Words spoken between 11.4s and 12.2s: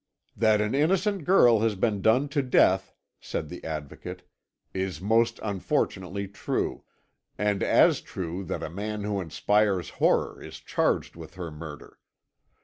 murder.